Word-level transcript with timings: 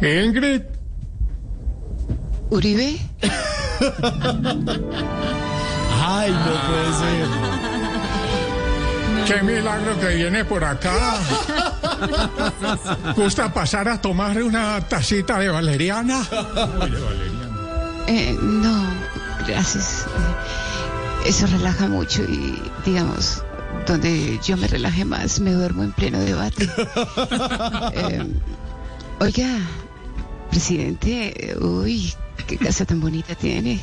Ingrid, 0.00 0.62
Uribe, 2.50 2.98
Ay, 6.06 6.30
no 6.30 6.68
puede 6.68 6.92
ser. 6.94 7.28
qué 9.26 9.42
milagro 9.42 9.98
que 10.00 10.14
viene 10.14 10.44
por 10.44 10.64
acá. 10.64 11.18
¿Gusta 13.16 13.52
pasar 13.52 13.88
a 13.88 14.00
tomar 14.00 14.40
una 14.42 14.80
tacita 14.80 15.38
de 15.38 15.48
valeriana? 15.48 16.22
eh, 18.06 18.36
no, 18.40 18.84
gracias. 19.46 20.06
Eso 21.26 21.46
relaja 21.48 21.88
mucho 21.88 22.22
y, 22.22 22.62
digamos, 22.86 23.42
donde 23.86 24.38
yo 24.42 24.56
me 24.56 24.68
relaje 24.68 25.04
más, 25.04 25.40
me 25.40 25.52
duermo 25.52 25.82
en 25.82 25.92
pleno 25.92 26.18
debate. 26.20 26.68
Eh, 27.92 28.24
oiga, 29.20 29.58
presidente, 30.50 31.56
uy, 31.60 32.12
qué 32.46 32.56
casa 32.56 32.84
tan 32.84 33.00
bonita 33.00 33.34
tiene. 33.34 33.80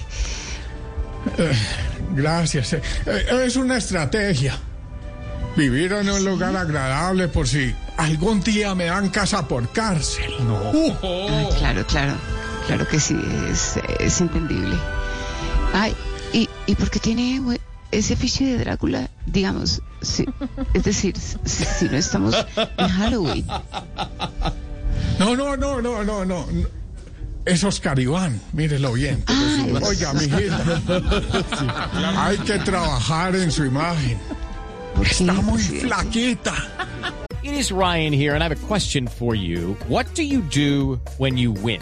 Gracias. 2.14 2.74
eh. 2.74 2.82
Eh, 3.06 3.44
Es 3.46 3.56
una 3.56 3.78
estrategia. 3.78 4.58
Vivir 5.56 5.94
en 5.94 6.10
un 6.10 6.26
lugar 6.26 6.56
agradable 6.56 7.30
por 7.30 7.48
si 7.48 7.74
algún 7.98 8.42
día 8.42 8.76
me 8.76 8.86
dan 8.86 9.10
casa 9.10 9.48
por 9.48 9.72
cárcel. 9.72 10.30
No. 10.42 10.58
Ah, 11.02 11.50
claro, 11.58 11.86
claro, 11.88 12.14
claro 12.68 12.86
que 12.88 13.00
sí, 13.00 13.16
es, 13.50 13.80
es 14.00 14.20
entendible. 14.20 14.76
Ay, 15.74 15.96
¿y, 16.34 16.50
¿y 16.66 16.76
por 16.76 16.90
qué 16.90 17.00
tiene 17.00 17.42
ese 17.92 18.18
fiche 18.18 18.44
de 18.46 18.58
Drácula? 18.58 19.10
Digamos, 19.26 19.82
si- 20.02 20.28
es 20.74 20.84
decir, 20.84 21.16
si, 21.46 21.64
si 21.64 21.86
no 21.86 21.96
estamos 21.98 22.36
en 22.78 22.90
Halloween. 22.90 23.46
No, 25.20 25.36
no, 25.36 25.56
no, 25.56 25.82
no, 25.82 26.04
no, 26.04 26.26
no. 26.26 26.46
Es 27.46 27.64
Oscar 27.64 28.00
Iván, 28.00 28.42
mírelo 28.54 28.94
bien. 28.94 29.24
Ay, 29.28 29.74
Oiga, 29.84 30.14
mijita. 30.14 30.82
Hay 32.18 32.38
que 32.40 32.58
trabajar 32.60 33.36
en 33.36 33.52
su 33.52 33.66
imagen. 33.66 34.18
¿por 34.96 35.04
qué, 35.06 35.12
Está 35.12 35.34
muy 35.34 35.62
flaquita. 35.62 36.54
It 37.44 37.54
is 37.54 37.72
Ryan 37.72 38.12
here, 38.12 38.34
and 38.34 38.44
I 38.44 38.48
have 38.50 38.64
a 38.64 38.68
question 38.68 39.08
for 39.08 39.36
you. 39.36 39.78
What 39.88 40.16
do 40.16 40.24
you 40.24 40.42
do 40.42 41.00
when 41.18 41.38
you 41.38 41.52
win? 41.52 41.82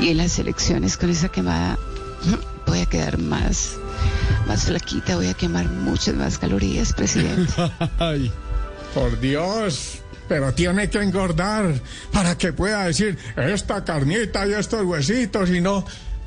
Y 0.00 0.08
en 0.08 0.16
las 0.18 0.38
elecciones 0.38 0.96
con 0.96 1.10
esa 1.10 1.28
quemada 1.28 1.78
voy 2.66 2.80
a 2.80 2.86
quedar 2.86 3.18
más, 3.18 3.76
más 4.46 4.64
flaquita, 4.64 5.16
voy 5.16 5.28
a 5.28 5.34
quemar 5.34 5.68
muchas 5.68 6.14
más 6.14 6.38
calorías, 6.38 6.92
presidente. 6.92 7.52
Ay. 7.98 8.30
Por 8.94 9.18
Dios. 9.20 10.00
Pero 10.28 10.54
tiene 10.54 10.88
que 10.88 11.02
engordar 11.02 11.74
para 12.10 12.38
que 12.38 12.52
pueda 12.52 12.84
decir 12.86 13.18
esta 13.36 13.84
carnita 13.84 14.46
y 14.46 14.54
estos 14.54 14.82
huesitos 14.82 15.50
y 15.50 15.60
no 15.60 15.84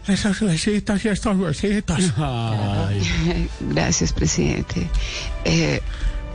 esos 0.08 0.42
huesitos 0.42 1.04
y 1.04 1.10
estos 1.10 1.38
huesitos. 1.38 2.14
Ay. 2.18 3.50
Gracias, 3.60 4.14
presidente. 4.14 4.88
Eh, 5.44 5.82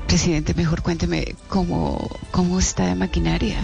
presidente, 0.06 0.54
mejor 0.54 0.82
cuénteme 0.82 1.34
cómo, 1.48 2.10
cómo 2.30 2.58
está 2.58 2.86
de 2.86 2.94
maquinaria. 2.94 3.56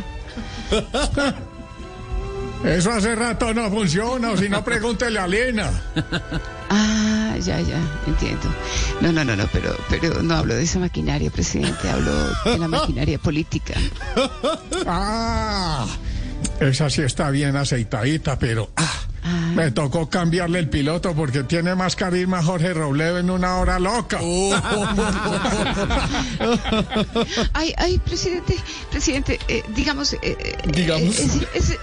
Eso 2.64 2.90
hace 2.92 3.14
rato 3.14 3.54
no 3.54 3.70
funciona, 3.70 4.32
o 4.32 4.36
si 4.36 4.48
no 4.48 4.64
pregúntele 4.64 5.18
a 5.18 5.26
Lena. 5.26 5.70
Ah, 6.70 7.34
ya, 7.40 7.58
ya, 7.62 7.80
entiendo. 8.06 8.54
No, 9.00 9.10
no, 9.10 9.24
no, 9.24 9.34
no, 9.34 9.46
pero, 9.50 9.74
pero 9.88 10.22
no 10.22 10.34
hablo 10.34 10.54
de 10.54 10.64
esa 10.64 10.78
maquinaria, 10.78 11.30
presidente, 11.30 11.88
hablo 11.88 12.12
de 12.44 12.58
la 12.58 12.68
maquinaria 12.68 13.18
política. 13.22 13.72
Ah, 14.86 15.86
esa 16.60 16.90
sí 16.90 17.00
está 17.00 17.30
bien 17.30 17.56
aceitadita, 17.56 18.38
pero 18.38 18.70
ah, 18.76 19.00
me 19.54 19.70
tocó 19.70 20.08
cambiarle 20.08 20.58
el 20.60 20.68
piloto 20.68 21.14
porque 21.14 21.42
tiene 21.44 21.74
más 21.74 21.96
carisma 21.96 22.42
Jorge 22.42 22.72
Robledo 22.74 23.18
en 23.18 23.30
una 23.30 23.56
hora 23.56 23.78
loca. 23.78 24.18
Ay, 27.52 27.74
ay, 27.76 27.98
presidente, 27.98 28.56
presidente, 28.90 29.38
eh, 29.48 29.62
digamos, 29.74 30.12
eh, 30.14 30.18
eh, 30.22 30.56
Digamos. 30.66 31.18
eh, 31.18 31.48
es, 31.54 31.78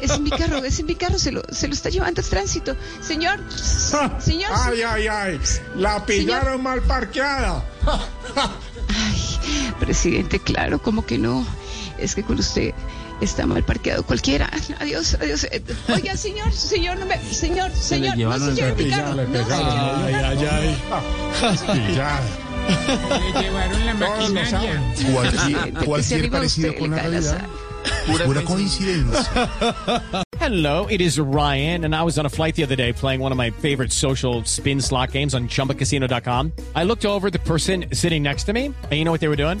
es- 0.00 0.20
mi 0.20 0.30
carro, 0.30 0.58
es 0.64 0.78
en 0.80 0.86
mi 0.86 0.94
carro, 0.96 1.18
se 1.18 1.30
lo, 1.32 1.42
se 1.50 1.68
lo 1.68 1.74
está 1.74 1.90
llevando 1.90 2.20
el 2.20 2.26
tránsito. 2.26 2.76
Señor, 3.00 3.38
señor, 4.20 4.50
Ay, 4.54 4.82
ay, 4.82 5.06
ay, 5.06 5.40
la 5.76 6.04
pillaron 6.04 6.62
mal 6.62 6.82
parqueada. 6.82 7.64
Ay, 8.88 9.72
presidente, 9.78 10.40
claro, 10.40 10.80
como 10.80 11.04
que 11.06 11.18
no. 11.18 11.46
Es 11.98 12.14
que 12.14 12.22
con 12.22 12.38
usted 12.38 12.72
está 13.20 13.46
mal 13.46 13.62
parqueado 13.64 14.02
cualquiera. 14.02 14.50
Adiós, 14.80 15.14
adiós. 15.14 15.46
Oiga, 15.94 16.16
señor, 16.16 16.52
señor, 16.52 16.98
no 16.98 17.06
me, 17.06 17.18
señor, 17.18 17.70
señor, 17.72 18.16
no 18.16 18.38
se 18.38 18.52
lleve 18.54 18.84
mi 18.84 18.90
carro. 18.90 19.14
Le 19.14 19.26
No 19.26 19.38
Ay, 19.50 20.14
ay, 20.14 20.46
ay. 20.46 20.76
Le 22.68 23.42
llevaron 23.42 23.86
la 23.86 23.94
Todos 23.94 24.32
maquinaria. 24.32 24.82
Cualquier, 25.12 25.30
Presidente, 25.30 25.72
que 25.72 25.80
se 25.80 25.86
cualquier 25.86 26.30
parecido 26.30 26.74
con 26.76 26.90
la 26.90 26.98
realidad. 26.98 27.46
Pura 28.24 28.42
coincidencia. 28.42 30.24
Hello, 30.38 30.86
it 30.86 31.00
is 31.00 31.18
Ryan, 31.18 31.84
and 31.84 31.94
I 31.94 32.02
was 32.02 32.18
on 32.18 32.26
a 32.26 32.30
flight 32.30 32.54
the 32.54 32.62
other 32.62 32.76
day 32.76 32.92
playing 32.92 33.20
one 33.20 33.32
of 33.32 33.38
my 33.38 33.50
favorite 33.50 33.92
social 33.92 34.44
spin 34.44 34.80
slot 34.80 35.12
games 35.12 35.34
on 35.34 35.48
chumbacasino.com. 35.48 36.52
I 36.74 36.84
looked 36.84 37.04
over 37.04 37.26
at 37.26 37.32
the 37.32 37.38
person 37.40 37.86
sitting 37.92 38.22
next 38.22 38.44
to 38.44 38.52
me, 38.52 38.66
and 38.66 38.92
you 38.92 39.04
know 39.04 39.12
what 39.12 39.20
they 39.20 39.28
were 39.28 39.36
doing? 39.36 39.60